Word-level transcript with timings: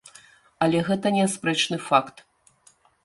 Але 0.65 0.79
гэта 0.87 1.07
неаспрэчны 1.17 1.77
факт. 1.91 2.17